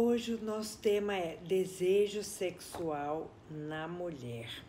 [0.00, 4.62] Hoje o nosso tema é desejo sexual na mulher.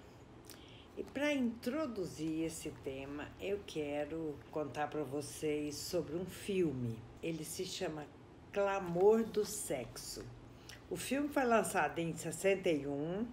[0.97, 6.97] E para introduzir esse tema, eu quero contar para vocês sobre um filme.
[7.21, 8.07] Ele se chama
[8.51, 10.25] Clamor do Sexo.
[10.89, 13.27] O filme foi lançado em 61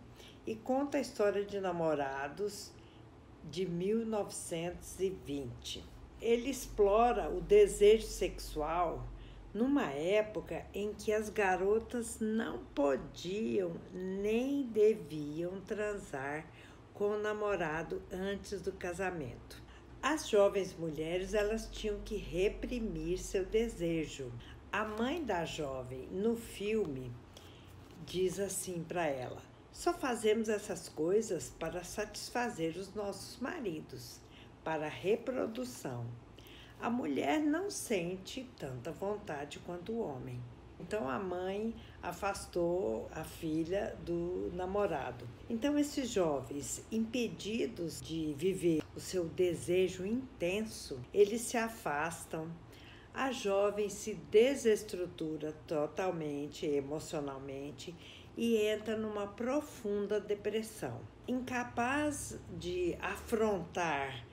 [0.46, 2.72] e conta a história de namorados
[3.50, 5.82] de 1920.
[6.20, 9.02] Ele explora o desejo sexual
[9.56, 16.46] numa época em que as garotas não podiam nem deviam transar
[16.92, 19.62] com o namorado antes do casamento.
[20.02, 24.30] As jovens mulheres elas tinham que reprimir seu desejo.
[24.70, 27.10] A mãe da jovem no filme
[28.04, 29.40] diz assim para ela:
[29.72, 34.20] só fazemos essas coisas para satisfazer os nossos maridos,
[34.62, 36.06] para reprodução.
[36.80, 40.40] A mulher não sente tanta vontade quanto o homem.
[40.78, 45.26] Então a mãe afastou a filha do namorado.
[45.48, 52.50] Então esses jovens, impedidos de viver o seu desejo intenso, eles se afastam.
[53.14, 57.94] A jovem se desestrutura totalmente emocionalmente
[58.36, 61.00] e entra numa profunda depressão.
[61.26, 64.25] Incapaz de afrontar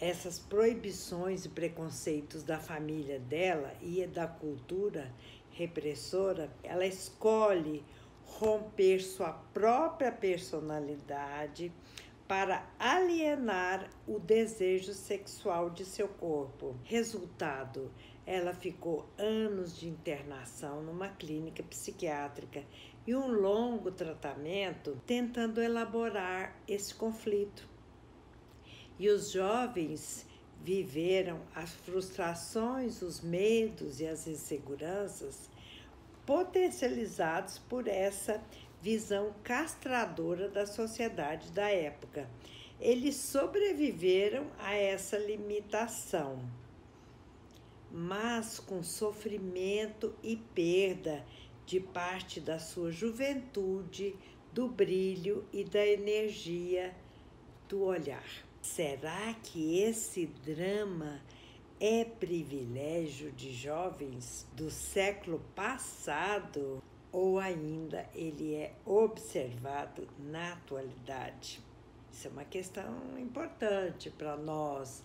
[0.00, 5.10] essas proibições e preconceitos da família dela e da cultura
[5.50, 7.82] repressora, ela escolhe
[8.24, 11.72] romper sua própria personalidade
[12.28, 16.76] para alienar o desejo sexual de seu corpo.
[16.82, 17.90] Resultado,
[18.26, 22.64] ela ficou anos de internação numa clínica psiquiátrica
[23.06, 27.75] e um longo tratamento tentando elaborar esse conflito.
[28.98, 30.26] E os jovens
[30.62, 35.48] viveram as frustrações, os medos e as inseguranças
[36.24, 38.42] potencializados por essa
[38.82, 42.28] visão castradora da sociedade da época.
[42.80, 46.38] Eles sobreviveram a essa limitação,
[47.90, 51.24] mas com sofrimento e perda
[51.64, 54.14] de parte da sua juventude,
[54.52, 56.94] do brilho e da energia
[57.68, 58.45] do olhar.
[58.74, 61.22] Será que esse drama
[61.80, 71.62] é privilégio de jovens do século passado ou ainda ele é observado na atualidade?
[72.12, 75.02] Isso é uma questão importante para nós,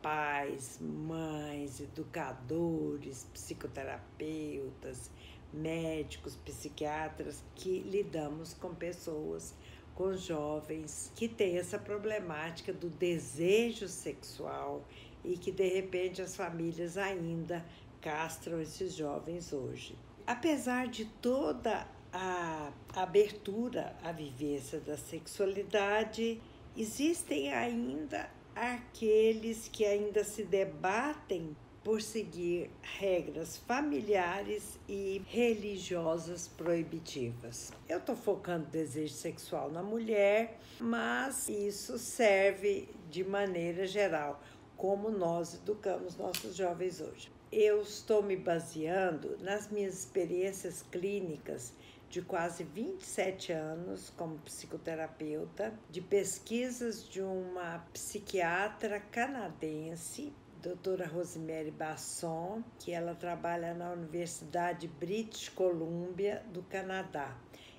[0.00, 5.10] pais, mães, educadores, psicoterapeutas,
[5.52, 9.54] médicos, psiquiatras que lidamos com pessoas,
[9.94, 14.84] com jovens que têm essa problemática do desejo sexual
[15.24, 17.64] e que de repente as famílias ainda
[18.00, 19.96] castram esses jovens hoje.
[20.26, 26.40] Apesar de toda a abertura à vivência da sexualidade,
[26.76, 37.72] existem ainda aqueles que ainda se debatem por seguir regras familiares e religiosas proibitivas.
[37.88, 44.40] Eu estou focando desejo sexual na mulher, mas isso serve de maneira geral,
[44.76, 47.30] como nós educamos nossos jovens hoje.
[47.50, 51.72] Eu estou me baseando nas minhas experiências clínicas
[52.08, 62.62] de quase 27 anos como psicoterapeuta, de pesquisas de uma psiquiatra canadense doutora Rosemary Basson,
[62.78, 67.36] que ela trabalha na Universidade British Columbia do Canadá,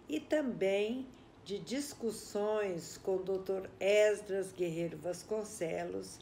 [0.09, 1.07] e também
[1.45, 3.69] de discussões com o Dr.
[3.79, 6.19] Esdras Guerreiro Vasconcelos,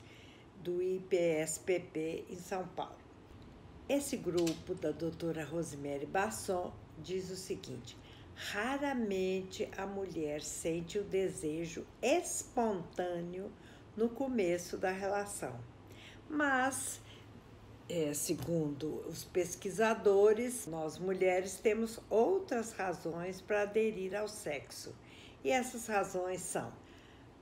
[0.64, 3.02] do IPSPP em São Paulo.
[3.90, 7.98] Esse grupo da doutora Rosemary Basson diz o seguinte:
[8.36, 13.52] raramente a mulher sente o desejo espontâneo
[13.98, 15.60] no começo da relação
[16.32, 17.02] mas
[17.94, 24.96] é, segundo os pesquisadores, nós mulheres temos outras razões para aderir ao sexo.
[25.44, 26.72] E essas razões são,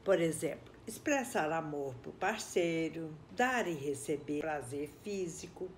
[0.04, 5.70] por exemplo, expressar amor para o parceiro, dar e receber prazer físico,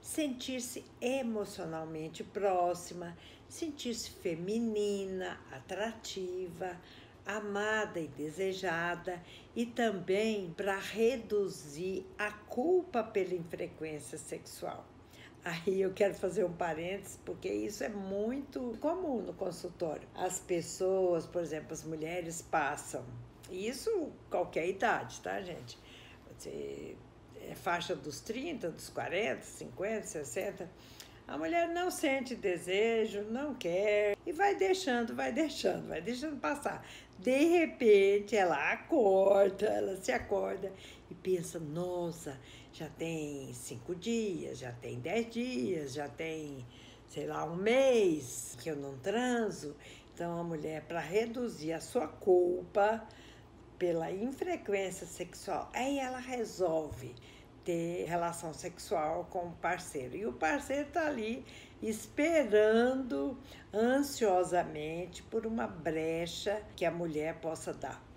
[0.00, 3.16] sentir-se emocionalmente próxima,
[3.48, 6.78] sentir-se feminina, atrativa,
[7.36, 9.22] amada e desejada,
[9.54, 14.86] e também para reduzir a culpa pela infrequência sexual.
[15.44, 20.06] Aí eu quero fazer um parênteses, porque isso é muito comum no consultório.
[20.14, 23.04] As pessoas, por exemplo, as mulheres passam,
[23.50, 25.78] isso qualquer idade, tá, gente?
[26.36, 26.96] Você
[27.48, 30.70] é faixa dos 30, dos 40, 50, 60.
[31.30, 36.84] A mulher não sente desejo, não quer e vai deixando, vai deixando, vai deixando passar.
[37.20, 40.72] De repente ela acorda, ela se acorda
[41.08, 42.36] e pensa: nossa,
[42.72, 46.66] já tem cinco dias, já tem dez dias, já tem,
[47.06, 49.76] sei lá, um mês que eu não transo.
[50.12, 53.06] Então a mulher, para reduzir a sua culpa
[53.78, 57.14] pela infrequência sexual, aí ela resolve
[57.70, 60.16] ter relação sexual com o parceiro.
[60.16, 61.44] E o parceiro está ali
[61.80, 63.38] esperando
[63.72, 68.09] ansiosamente por uma brecha que a mulher possa dar.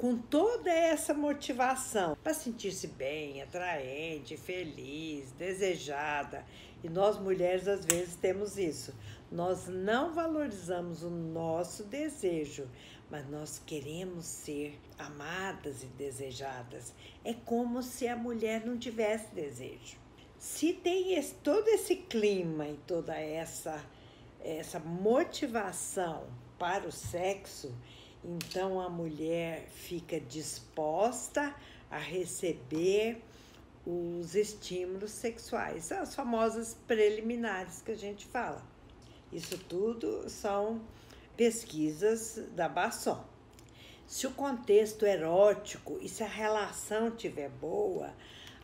[0.00, 6.42] Com toda essa motivação para sentir-se bem, atraente, feliz, desejada.
[6.82, 8.94] E nós mulheres às vezes temos isso.
[9.30, 12.66] Nós não valorizamos o nosso desejo,
[13.10, 16.94] mas nós queremos ser amadas e desejadas.
[17.22, 19.98] É como se a mulher não tivesse desejo.
[20.38, 23.84] Se tem esse, todo esse clima e toda essa,
[24.42, 26.26] essa motivação
[26.58, 27.70] para o sexo,
[28.24, 31.54] então a mulher fica disposta
[31.90, 33.22] a receber
[33.86, 38.62] os estímulos sexuais, as famosas preliminares que a gente fala.
[39.32, 40.80] Isso tudo são
[41.36, 43.24] pesquisas da Basson.
[44.06, 48.12] Se o contexto erótico e se a relação tiver boa,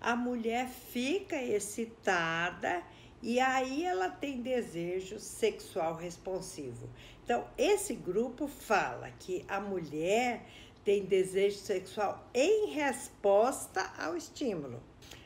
[0.00, 2.82] a mulher fica excitada
[3.22, 6.88] e aí ela tem desejo sexual responsivo.
[7.24, 10.46] Então, esse grupo fala que a mulher
[10.84, 14.82] tem desejo sexual em resposta ao estímulo.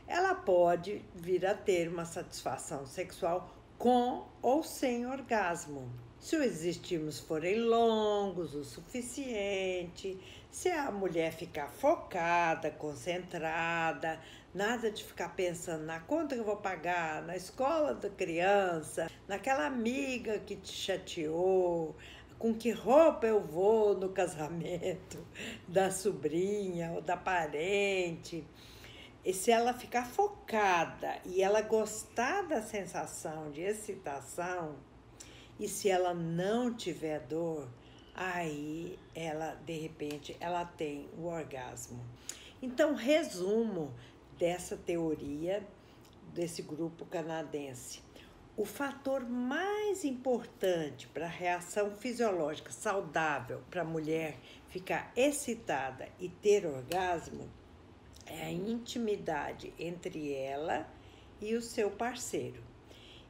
[0.07, 5.91] Ela pode vir a ter uma satisfação sexual com ou sem orgasmo
[6.21, 10.19] se os estímulos forem longos o suficiente,
[10.51, 14.21] se a mulher ficar focada, concentrada,
[14.53, 19.67] nada de ficar pensando na conta que eu vou pagar, na escola da criança, naquela
[19.67, 21.97] amiga que te chateou,
[22.39, 25.25] com que roupa eu vou no casamento
[25.69, 28.45] da sobrinha ou da parente.
[29.25, 34.77] E se ela ficar focada e ela gostar da sensação de excitação,
[35.59, 37.69] e se ela não tiver dor,
[38.15, 42.03] aí ela de repente ela tem o orgasmo.
[42.63, 43.95] Então, resumo
[44.41, 45.63] dessa teoria
[46.33, 48.01] desse grupo canadense.
[48.57, 54.39] O fator mais importante para a reação fisiológica saudável para a mulher
[54.69, 57.51] ficar excitada e ter orgasmo
[58.25, 60.89] é a intimidade entre ela
[61.41, 62.63] e o seu parceiro.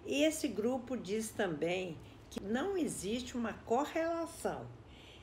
[0.07, 1.99] E esse grupo diz também
[2.29, 4.67] que não existe uma correlação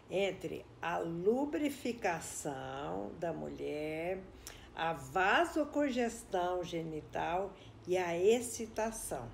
[0.10, 4.22] entre a lubrificação da mulher,
[4.78, 7.52] a vasocongestão genital
[7.88, 9.28] e a excitação.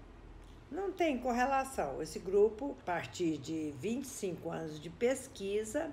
[0.72, 2.02] Não tem correlação.
[2.02, 5.92] Esse grupo, a partir de 25 anos de pesquisa,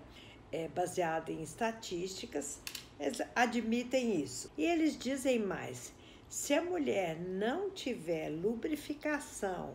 [0.52, 2.60] é, baseada em estatísticas,
[3.00, 4.52] eles admitem isso.
[4.56, 5.92] E eles dizem mais:
[6.28, 9.74] se a mulher não tiver lubrificação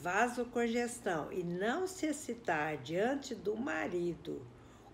[0.00, 4.40] vasocongestão e não se excitar diante do marido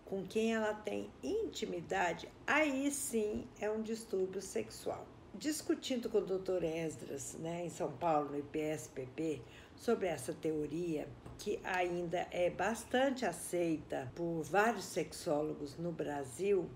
[0.06, 5.06] com quem ela tem intimidade, aí sim é um distúrbio sexual.
[5.34, 6.64] Discutindo com o Dr.
[6.64, 9.42] Esdras, né, em São Paulo, no IPSPP,
[9.74, 11.06] sobre essa teoria,
[11.38, 16.70] que ainda é bastante aceita por vários sexólogos no Brasil,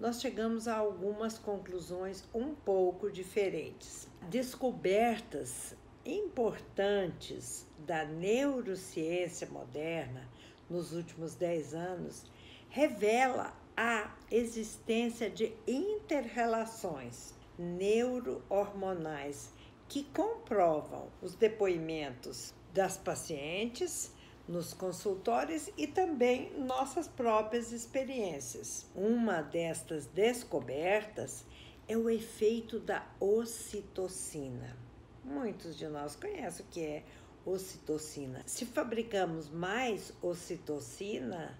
[0.00, 4.08] nós chegamos a algumas conclusões um pouco diferentes.
[4.30, 5.74] Descobertas
[6.06, 10.26] importantes da neurociência moderna
[10.70, 12.24] nos últimos 10 anos
[12.68, 19.50] revela a existência de interrelações neurohormonais
[19.88, 24.12] que comprovam os depoimentos das pacientes
[24.46, 28.86] nos consultórios e também nossas próprias experiências.
[28.94, 31.44] Uma destas descobertas
[31.86, 34.76] é o efeito da ocitocina.
[35.24, 37.04] Muitos de nós conhecem o que é
[37.44, 38.42] ocitocina.
[38.46, 41.58] Se fabricamos mais ocitocina,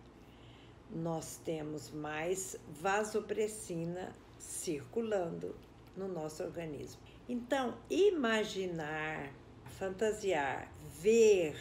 [0.90, 5.54] nós temos mais vasopressina circulando
[5.96, 7.00] no nosso organismo.
[7.28, 9.32] Então, imaginar,
[9.78, 11.56] fantasiar, ver,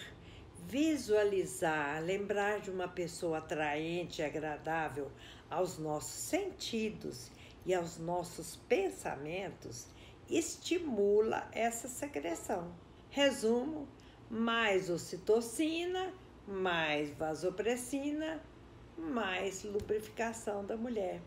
[0.67, 5.11] visualizar, lembrar de uma pessoa atraente e agradável
[5.49, 7.31] aos nossos sentidos
[7.65, 9.87] e aos nossos pensamentos
[10.29, 12.73] estimula essa secreção.
[13.09, 13.87] Resumo:
[14.29, 16.13] mais ocitocina,
[16.47, 18.41] mais vasopressina,
[18.97, 21.21] mais lubrificação da mulher.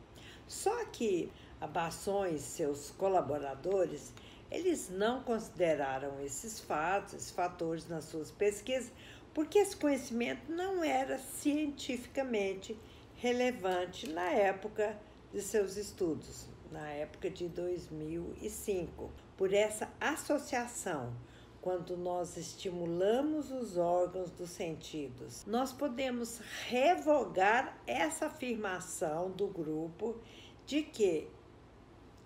[0.47, 4.13] Só que a Basson e seus colaboradores
[4.51, 8.91] eles não consideraram esses fatos, esses fatores nas suas pesquisas,
[9.33, 12.77] porque esse conhecimento não era cientificamente
[13.15, 14.99] relevante na época
[15.33, 19.11] de seus estudos, na época de 2005.
[19.37, 21.13] Por essa associação,
[21.61, 30.19] quando nós estimulamos os órgãos dos sentidos, nós podemos revogar essa afirmação do grupo
[30.65, 31.29] de que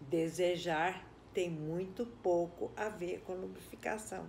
[0.00, 4.26] desejar tem muito pouco a ver com lubrificação.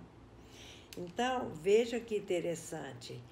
[0.96, 3.22] Então, veja que interessante.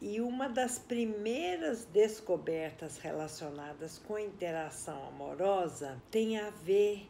[0.00, 7.08] E uma das primeiras descobertas relacionadas com interação amorosa tem a ver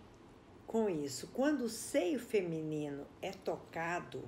[0.67, 1.29] com isso.
[1.35, 4.23] Quando o seio feminino é tocado,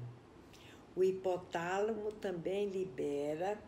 [0.97, 3.59] o hipotálamo também libera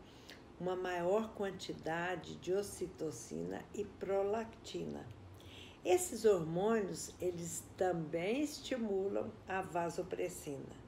[0.60, 5.06] uma maior quantidade de ocitocina e prolactina.
[5.84, 10.86] Esses hormônios, eles também estimulam a vasopressina.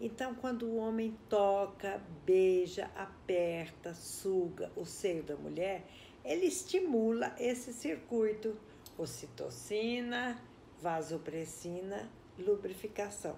[0.00, 5.86] Então, quando o homem toca, beija, aperta, suga o seio da mulher,
[6.22, 8.58] ele estimula esse circuito,
[8.98, 10.38] ocitocina,
[10.80, 13.36] vasopressina, lubrificação.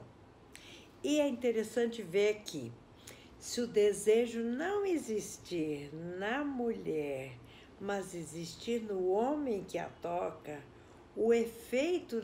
[1.03, 2.73] E é interessante ver que
[3.39, 7.33] se o desejo não existir na mulher,
[7.81, 10.61] mas existir no homem que a toca,
[11.15, 12.21] o efeito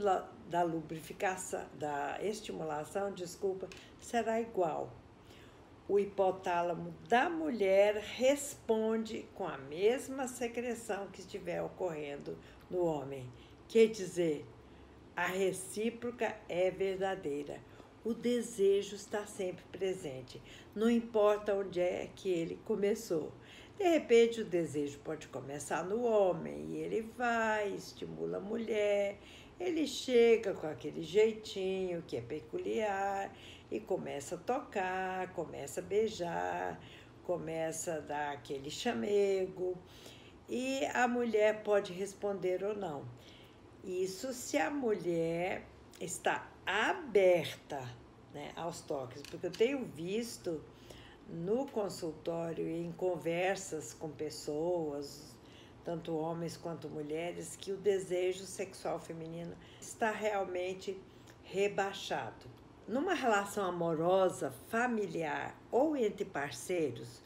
[0.49, 3.69] da lubrificação, da estimulação, desculpa,
[4.01, 4.93] será igual.
[5.89, 12.39] O hipotálamo da mulher responde com a mesma secreção que estiver ocorrendo
[12.71, 13.31] no homem.
[13.69, 14.47] Quer dizer,
[15.17, 17.61] a recíproca é verdadeira.
[18.05, 20.41] O desejo está sempre presente,
[20.75, 23.33] não importa onde é que ele começou.
[23.79, 29.19] De repente, o desejo pode começar no homem e ele vai, estimula a mulher,
[29.59, 33.35] ele chega com aquele jeitinho que é peculiar
[33.71, 36.81] e começa a tocar, começa a beijar,
[37.25, 39.79] começa a dar aquele chamego
[40.49, 43.05] e a mulher pode responder ou não.
[43.87, 45.67] Isso se a mulher
[46.01, 47.87] está aberta
[48.33, 50.65] né, aos toques, porque eu tenho visto
[51.29, 55.37] no consultório e em conversas com pessoas,
[55.85, 60.99] tanto homens quanto mulheres, que o desejo sexual feminino está realmente
[61.43, 62.47] rebaixado.
[62.89, 67.21] Numa relação amorosa, familiar ou entre parceiros,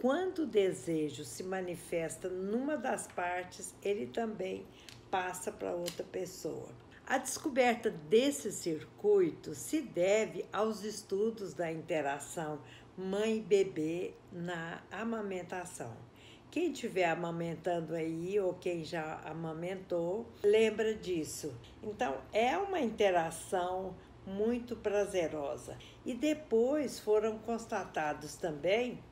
[0.00, 4.66] quando o desejo se manifesta numa das partes, ele também
[5.10, 6.68] passa para outra pessoa.
[7.06, 12.60] A descoberta desse circuito se deve aos estudos da interação
[12.96, 15.92] mãe bebê na amamentação.
[16.50, 21.52] Quem estiver amamentando aí ou quem já amamentou, lembra disso.
[21.82, 25.76] Então, é uma interação muito prazerosa.
[26.04, 29.02] E depois foram constatados também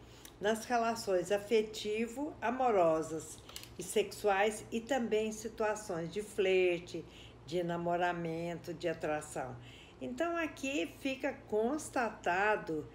[0.40, 3.38] nas relações afetivo amorosas
[3.78, 7.04] e sexuais e também situações de flerte,
[7.46, 9.56] de namoramento, de atração.
[10.00, 12.88] Então aqui fica constatado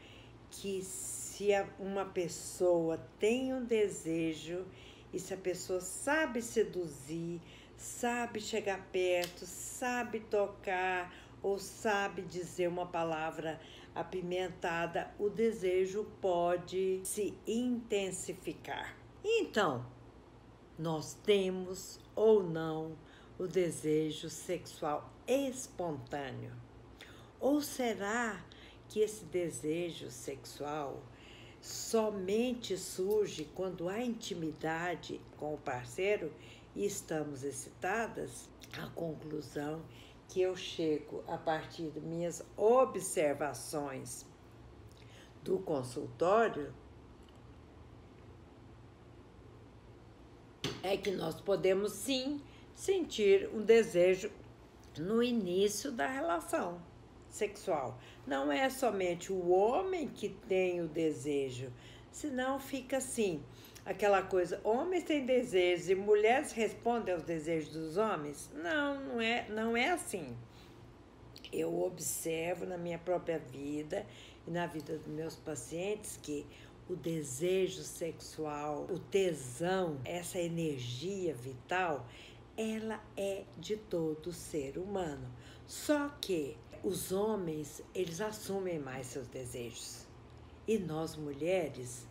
[0.49, 1.49] que se
[1.79, 4.65] uma pessoa tem um desejo
[5.11, 7.41] e se a pessoa sabe seduzir,
[7.75, 13.59] sabe chegar perto, sabe tocar ou sabe dizer uma palavra
[13.93, 18.95] apimentada, o desejo pode se intensificar.
[19.23, 19.85] Então,
[20.83, 22.97] nós temos ou não
[23.39, 26.51] o desejo sexual espontâneo?
[27.39, 28.45] Ou será
[28.89, 31.01] que esse desejo sexual
[31.61, 36.33] somente surge quando há intimidade com o parceiro
[36.75, 38.49] e estamos excitadas?
[38.77, 39.81] A conclusão
[40.27, 44.25] que eu chego a partir de minhas observações
[45.45, 46.73] do consultório
[50.83, 52.41] é que nós podemos sim
[52.75, 54.29] sentir um desejo
[54.99, 56.79] no início da relação
[57.29, 57.97] sexual.
[58.27, 61.71] Não é somente o homem que tem o desejo,
[62.11, 63.41] senão fica assim,
[63.85, 68.51] aquela coisa, homens têm desejos e mulheres respondem aos desejos dos homens?
[68.53, 70.35] Não, não é, não é assim.
[71.51, 74.05] Eu observo na minha própria vida
[74.45, 76.45] e na vida dos meus pacientes que
[76.89, 82.05] o desejo sexual, o tesão, essa energia vital,
[82.57, 85.27] ela é de todo ser humano.
[85.65, 90.05] Só que os homens, eles assumem mais seus desejos.
[90.67, 92.05] E nós mulheres,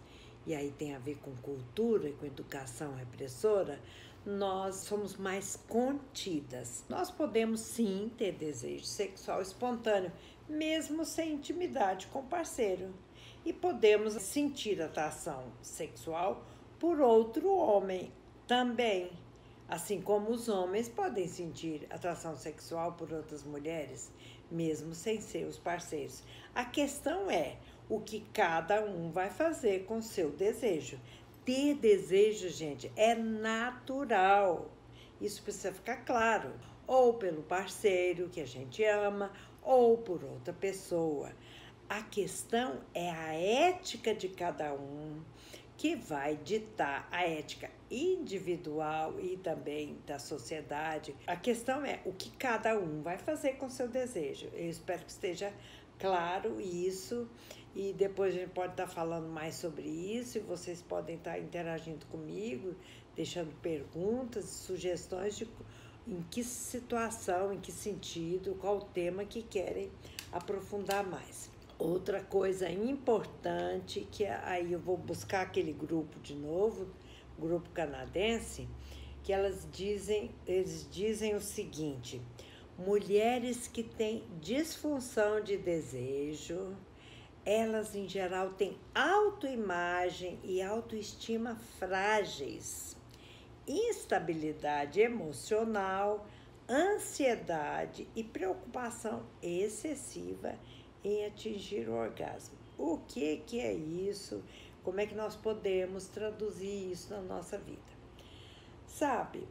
[0.46, 3.80] e aí tem a ver com cultura e com educação repressora,
[4.24, 6.84] nós somos mais contidas.
[6.88, 10.12] Nós podemos sim ter desejo sexual espontâneo,
[10.48, 12.94] mesmo sem intimidade com o parceiro.
[13.44, 16.44] E podemos sentir atração sexual
[16.78, 18.12] por outro homem
[18.46, 19.10] também.
[19.68, 24.10] Assim como os homens podem sentir atração sexual por outras mulheres,
[24.50, 26.22] mesmo sem ser os parceiros.
[26.54, 27.56] A questão é
[27.88, 31.00] o que cada um vai fazer com seu desejo.
[31.44, 34.70] Ter desejo, gente, é natural.
[35.20, 36.52] Isso precisa ficar claro.
[36.86, 39.32] Ou pelo parceiro que a gente ama,
[39.62, 41.32] ou por outra pessoa.
[41.92, 45.20] A questão é a ética de cada um
[45.76, 51.14] que vai ditar a ética individual e também da sociedade.
[51.26, 54.48] A questão é o que cada um vai fazer com seu desejo.
[54.54, 55.52] Eu espero que esteja
[55.98, 57.28] claro isso
[57.76, 62.06] e depois a gente pode estar falando mais sobre isso e vocês podem estar interagindo
[62.06, 62.74] comigo,
[63.14, 65.46] deixando perguntas, sugestões de
[66.08, 69.90] em que situação, em que sentido, qual tema que querem
[70.32, 71.51] aprofundar mais.
[71.84, 76.86] Outra coisa importante que aí eu vou buscar aquele grupo de novo,
[77.36, 78.68] grupo canadense,
[79.24, 82.22] que elas dizem, eles dizem o seguinte:
[82.78, 86.76] mulheres que têm disfunção de desejo,
[87.44, 92.96] elas em geral têm autoimagem e autoestima frágeis,
[93.66, 96.28] instabilidade emocional,
[96.70, 100.56] ansiedade e preocupação excessiva
[101.04, 102.56] em atingir o orgasmo.
[102.78, 104.42] O que, que é isso?
[104.82, 107.80] Como é que nós podemos traduzir isso na nossa vida?
[108.86, 109.46] Sabe,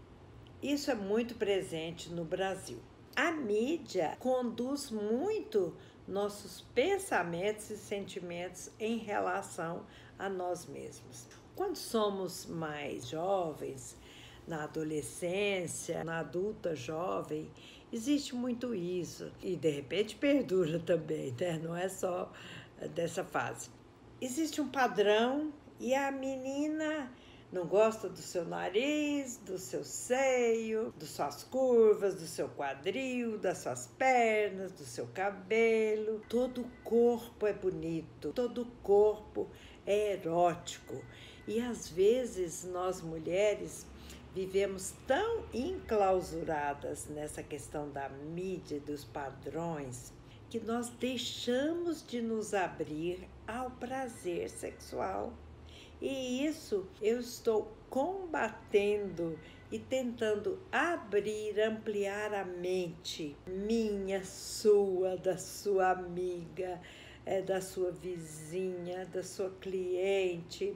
[0.61, 2.79] isso é muito presente no Brasil.
[3.15, 5.75] A mídia conduz muito
[6.07, 9.85] nossos pensamentos e sentimentos em relação
[10.17, 11.27] a nós mesmos.
[11.55, 13.97] Quando somos mais jovens,
[14.47, 17.49] na adolescência, na adulta jovem,
[17.91, 19.31] existe muito isso.
[19.41, 21.59] E de repente perdura também, né?
[21.63, 22.31] Não é só
[22.95, 23.69] dessa fase.
[24.19, 27.11] Existe um padrão e a menina
[27.51, 33.57] não gosta do seu nariz, do seu seio, das suas curvas, do seu quadril, das
[33.57, 36.21] suas pernas, do seu cabelo.
[36.29, 39.49] Todo o corpo é bonito, todo o corpo
[39.85, 41.03] é erótico.
[41.47, 43.85] E às vezes nós mulheres
[44.33, 50.13] vivemos tão enclausuradas nessa questão da mídia, dos padrões,
[50.49, 55.33] que nós deixamos de nos abrir ao prazer sexual.
[56.01, 59.37] E isso eu estou combatendo
[59.71, 66.81] e tentando abrir, ampliar a mente minha, sua, da sua amiga,
[67.25, 70.75] é, da sua vizinha, da sua cliente,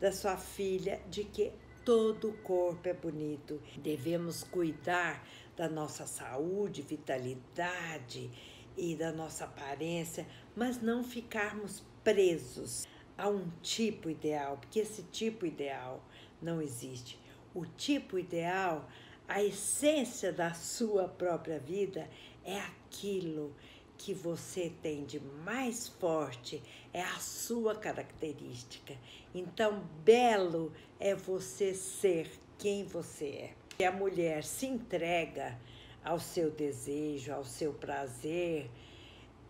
[0.00, 1.52] da sua filha, de que
[1.88, 3.62] todo o corpo é bonito.
[3.78, 8.30] Devemos cuidar da nossa saúde, vitalidade
[8.76, 15.46] e da nossa aparência, mas não ficarmos presos a um tipo ideal, porque esse tipo
[15.46, 16.04] ideal
[16.42, 17.18] não existe.
[17.54, 18.86] O tipo ideal,
[19.26, 22.06] a essência da sua própria vida
[22.44, 23.56] é aquilo
[23.98, 26.62] que você tem de mais forte,
[26.94, 28.94] é a sua característica.
[29.34, 33.54] Então, belo é você ser quem você é.
[33.80, 35.58] E a mulher se entrega
[36.04, 38.70] ao seu desejo, ao seu prazer,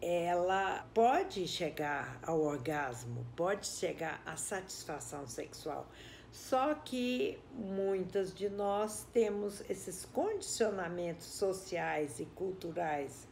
[0.01, 5.89] ela pode chegar ao orgasmo, pode chegar à satisfação sexual.
[6.31, 13.27] Só que muitas de nós temos esses condicionamentos sociais e culturais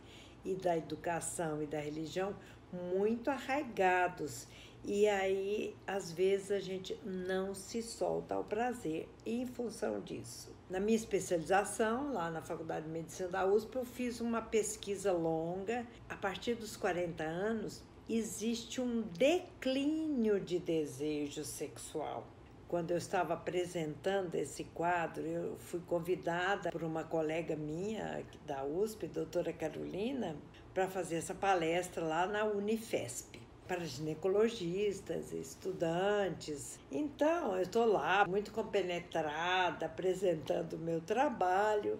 [0.46, 2.34] e da educação e da religião
[2.72, 4.46] muito arraigados.
[4.84, 10.54] E aí, às vezes, a gente não se solta ao prazer em função disso.
[10.70, 15.86] Na minha especialização, lá na Faculdade de Medicina da USP, eu fiz uma pesquisa longa.
[16.08, 22.26] A partir dos 40 anos, existe um declínio de desejo sexual.
[22.68, 29.06] Quando eu estava apresentando esse quadro, eu fui convidada por uma colega minha da USP,
[29.06, 30.34] doutora Carolina,
[30.74, 36.78] para fazer essa palestra lá na Unifesp para ginecologistas, estudantes.
[36.90, 41.98] Então, eu estou lá muito compenetrada, apresentando o meu trabalho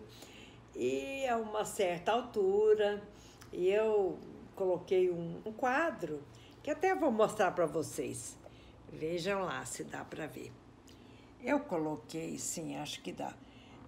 [0.75, 3.03] e a uma certa altura
[3.53, 4.19] eu
[4.55, 6.23] coloquei um, um quadro
[6.63, 8.37] que até vou mostrar para vocês.
[8.97, 10.51] Vejam lá se dá para ver.
[11.43, 13.35] Eu coloquei, sim, acho que dá.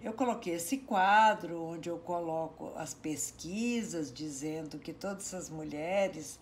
[0.01, 6.39] Eu coloquei esse quadro onde eu coloco as pesquisas dizendo que todas essas mulheres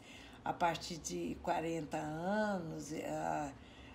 [0.48, 2.94] a partir de 40 anos,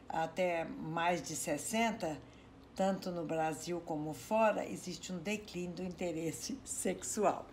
[0.07, 2.19] até mais de 60,
[2.77, 7.47] tanto no Brasil como fora, existe um declínio do interesse sexual.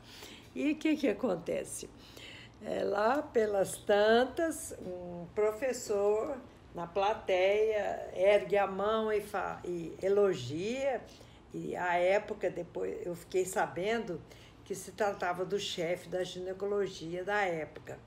[0.53, 1.89] E o que, que acontece?
[2.61, 6.37] É, lá pelas tantas, um professor
[6.79, 11.01] na plateia ergue a mão e, fa, e elogia,
[11.53, 14.21] e à época, depois eu fiquei sabendo
[14.63, 17.99] que se tratava do chefe da ginecologia da época.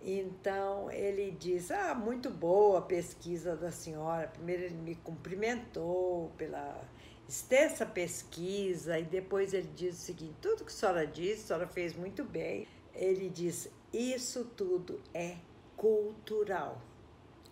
[0.00, 4.28] Então ele diz: Ah, muito boa a pesquisa da senhora.
[4.28, 6.84] Primeiro ele me cumprimentou pela
[7.28, 11.66] extensa pesquisa e depois ele diz o seguinte: tudo que a senhora disse, a senhora
[11.66, 12.68] fez muito bem.
[12.94, 15.34] Ele diz: Isso tudo é
[15.76, 16.89] cultural.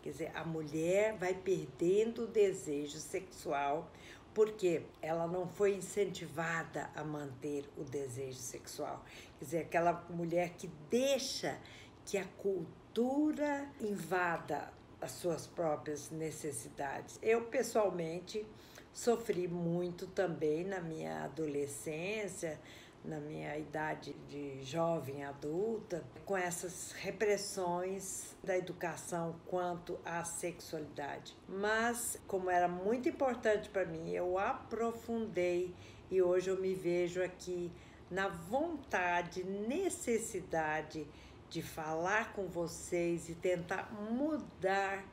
[0.02, 3.90] Quer dizer, a mulher vai perdendo o desejo sexual
[4.34, 9.04] porque ela não foi incentivada a manter o desejo sexual.
[9.38, 11.58] Quer dizer, aquela mulher que deixa
[12.04, 17.18] que a cultura invada as suas próprias necessidades.
[17.22, 18.46] Eu, pessoalmente,
[18.92, 22.60] sofri muito também na minha adolescência,
[23.04, 31.36] na minha idade de jovem adulta, com essas repressões da educação quanto à sexualidade.
[31.48, 35.74] Mas, como era muito importante para mim, eu aprofundei
[36.10, 37.70] e hoje eu me vejo aqui
[38.10, 41.06] na vontade, necessidade
[41.48, 45.04] de falar com vocês e tentar mudar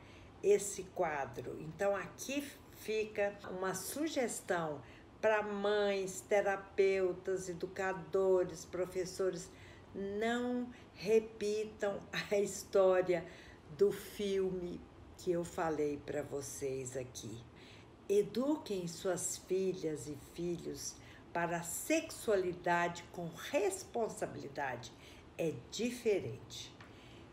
[0.42, 1.58] esse quadro.
[1.60, 4.80] Então aqui fica uma sugestão
[5.20, 9.50] para mães, terapeutas, educadores, professores,
[9.94, 13.24] não repitam a história
[13.76, 14.80] do filme
[15.18, 17.42] que eu falei para vocês aqui.
[18.08, 20.94] Eduquem suas filhas e filhos
[21.32, 24.92] para a sexualidade com responsabilidade
[25.36, 26.74] é diferente.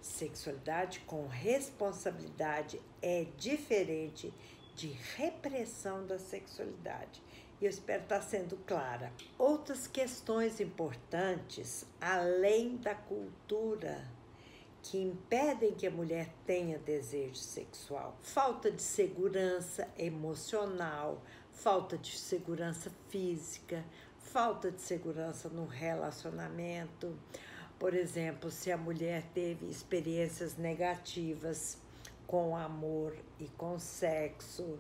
[0.02, 4.34] Sexualidade com responsabilidade é diferente
[4.76, 7.22] de repressão da sexualidade.
[7.64, 9.10] E eu espero estar sendo clara.
[9.40, 14.04] Outras questões importantes, além da cultura,
[14.82, 21.24] que impedem que a mulher tenha desejo sexual: falta de segurança emocional,
[21.54, 23.86] falta de segurança física,
[24.18, 27.18] falta de segurança no relacionamento,
[27.80, 31.78] por exemplo, se a mulher teve experiências negativas
[32.28, 34.78] com amor e com sexo,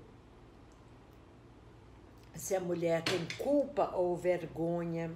[2.36, 5.12] se a mulher tem culpa ou vergonha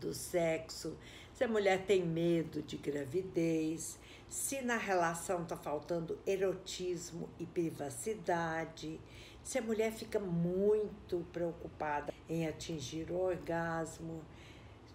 [0.00, 0.96] do sexo,
[1.32, 9.00] se a mulher tem medo de gravidez, se na relação está faltando erotismo e privacidade,
[9.42, 14.22] se a mulher fica muito preocupada em atingir o orgasmo,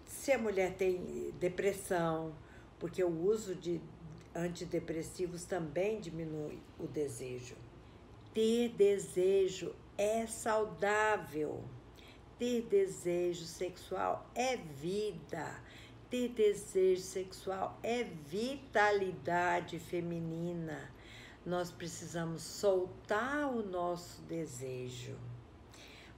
[0.04, 2.34] se a mulher tem depressão,
[2.78, 3.80] porque o uso de
[4.34, 7.56] antidepressivos também diminui o desejo.
[8.34, 11.62] Ter desejo é saudável.
[12.38, 15.62] Ter desejo sexual é vida.
[16.10, 20.90] Ter desejo sexual é vitalidade feminina.
[21.44, 25.18] Nós precisamos soltar o nosso desejo,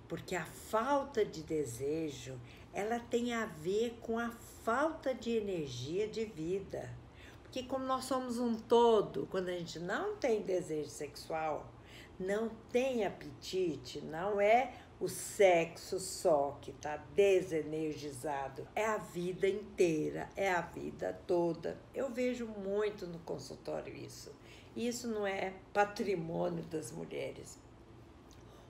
[0.06, 2.38] porque a falta de desejo
[2.74, 4.30] ela tem a ver com a
[4.64, 6.90] falta de energia de vida.
[7.42, 11.72] Porque como nós somos um todo, quando a gente não tem desejo sexual,
[12.18, 20.29] não tem apetite, não é o sexo só que está desenergizado, é a vida inteira,
[20.37, 21.77] é a vida toda.
[21.94, 24.33] Eu vejo muito no consultório isso.
[24.77, 27.59] Isso não é patrimônio das mulheres.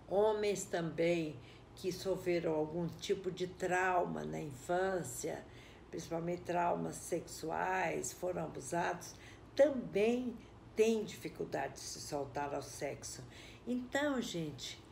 [0.08, 1.36] Homens também
[1.74, 5.44] que sofreram algum tipo de trauma na infância,
[5.90, 9.14] principalmente traumas sexuais, foram abusados,
[9.56, 10.36] também
[10.76, 13.22] têm dificuldade de se soltar ao sexo.
[13.66, 14.82] Então, gente,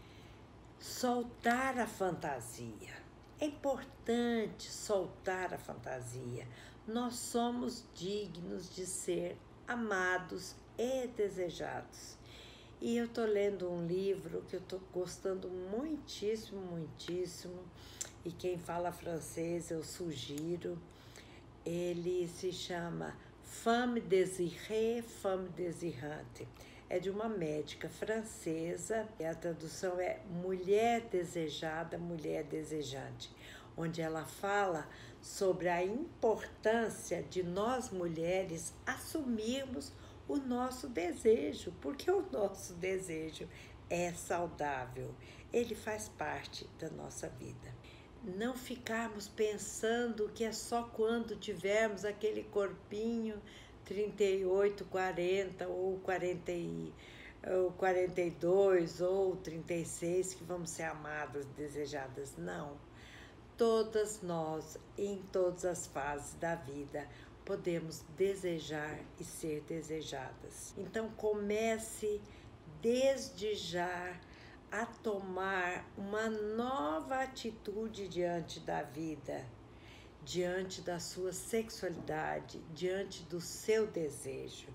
[0.78, 2.94] soltar a fantasia.
[3.40, 6.46] É importante soltar a fantasia.
[6.86, 12.16] Nós somos dignos de ser amados e desejados.
[12.80, 17.62] E eu tô lendo um livro que eu tô gostando muitíssimo, muitíssimo.
[18.24, 20.76] E quem fala francês eu sugiro.
[21.64, 23.16] Ele se chama
[23.52, 26.48] Femme désirée, Femme désirante.
[26.88, 33.30] É de uma médica francesa e a tradução é Mulher Desejada, Mulher Desejante,
[33.76, 34.88] onde ela fala
[35.20, 39.92] sobre a importância de nós mulheres assumirmos
[40.26, 43.48] o nosso desejo, porque o nosso desejo
[43.88, 45.14] é saudável,
[45.52, 47.81] ele faz parte da nossa vida.
[48.24, 53.40] Não ficarmos pensando que é só quando tivermos aquele corpinho
[53.84, 56.92] 38, 40 ou 42
[57.46, 62.36] ou 42 ou 36 que vamos ser amadas, desejadas.
[62.36, 62.76] Não.
[63.56, 67.06] Todas nós, em todas as fases da vida,
[67.44, 70.74] podemos desejar e ser desejadas.
[70.78, 72.20] Então comece
[72.80, 74.18] desde já
[74.72, 79.44] a tomar uma nova atitude diante da vida,
[80.24, 84.68] diante da sua sexualidade, diante do seu desejo.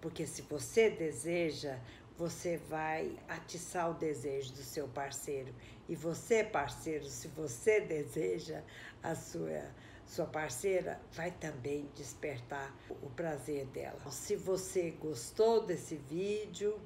[0.00, 1.80] Porque se você deseja,
[2.16, 5.52] você vai atiçar o desejo do seu parceiro.
[5.88, 8.62] E você, parceiro, se você deseja
[9.02, 9.68] a sua
[10.06, 14.10] sua parceira vai também despertar o prazer dela.
[14.10, 16.80] Se você gostou desse vídeo,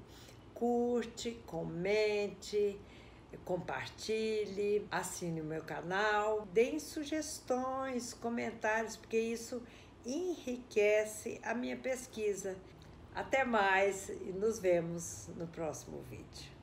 [0.54, 2.80] curte, comente,
[3.44, 9.62] compartilhe, assine o meu canal, deem sugestões, comentários, porque isso
[10.06, 12.56] enriquece a minha pesquisa.
[13.14, 16.53] Até mais e nos vemos no próximo vídeo.